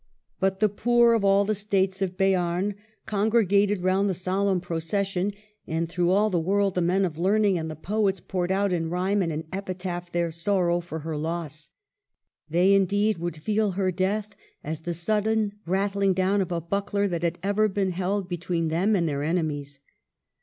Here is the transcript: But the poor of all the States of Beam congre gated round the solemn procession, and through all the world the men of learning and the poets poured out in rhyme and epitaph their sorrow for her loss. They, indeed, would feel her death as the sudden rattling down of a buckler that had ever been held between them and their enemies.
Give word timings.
But 0.39 0.61
the 0.61 0.67
poor 0.67 1.13
of 1.13 1.23
all 1.23 1.45
the 1.45 1.53
States 1.53 2.01
of 2.01 2.17
Beam 2.17 2.73
congre 3.07 3.47
gated 3.47 3.83
round 3.83 4.09
the 4.09 4.15
solemn 4.15 4.59
procession, 4.59 5.31
and 5.67 5.87
through 5.87 6.09
all 6.09 6.31
the 6.31 6.39
world 6.39 6.73
the 6.73 6.81
men 6.81 7.05
of 7.05 7.19
learning 7.19 7.59
and 7.59 7.69
the 7.69 7.75
poets 7.75 8.19
poured 8.19 8.51
out 8.51 8.73
in 8.73 8.89
rhyme 8.89 9.21
and 9.21 9.43
epitaph 9.53 10.11
their 10.11 10.31
sorrow 10.31 10.79
for 10.79 11.01
her 11.01 11.15
loss. 11.17 11.69
They, 12.49 12.73
indeed, 12.73 13.19
would 13.19 13.37
feel 13.37 13.73
her 13.73 13.91
death 13.91 14.29
as 14.63 14.79
the 14.79 14.95
sudden 14.95 15.59
rattling 15.67 16.13
down 16.13 16.41
of 16.41 16.51
a 16.51 16.59
buckler 16.59 17.07
that 17.07 17.21
had 17.21 17.37
ever 17.43 17.67
been 17.67 17.91
held 17.91 18.27
between 18.27 18.69
them 18.69 18.95
and 18.95 19.07
their 19.07 19.21
enemies. 19.21 19.81